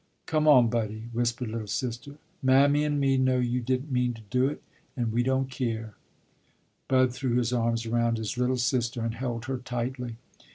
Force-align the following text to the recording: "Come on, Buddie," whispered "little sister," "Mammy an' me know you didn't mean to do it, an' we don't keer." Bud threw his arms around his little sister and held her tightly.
"Come 0.25 0.47
on, 0.47 0.67
Buddie," 0.67 1.09
whispered 1.13 1.49
"little 1.51 1.67
sister," 1.67 2.15
"Mammy 2.41 2.85
an' 2.85 2.99
me 2.99 3.17
know 3.17 3.37
you 3.37 3.61
didn't 3.61 3.91
mean 3.91 4.15
to 4.15 4.23
do 4.31 4.47
it, 4.49 4.63
an' 4.97 5.11
we 5.11 5.21
don't 5.21 5.47
keer." 5.47 5.93
Bud 6.87 7.13
threw 7.13 7.35
his 7.35 7.53
arms 7.53 7.85
around 7.85 8.17
his 8.17 8.35
little 8.35 8.57
sister 8.57 9.01
and 9.01 9.13
held 9.13 9.45
her 9.45 9.59
tightly. 9.59 10.15